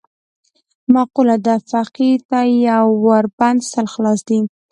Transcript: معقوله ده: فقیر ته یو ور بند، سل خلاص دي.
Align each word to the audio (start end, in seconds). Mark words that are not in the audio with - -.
معقوله 0.93 1.37
ده: 1.45 1.55
فقیر 1.71 2.19
ته 2.29 2.39
یو 2.69 2.87
ور 3.05 3.25
بند، 3.37 3.59
سل 3.71 3.85
خلاص 3.93 4.19
دي. 4.27 4.37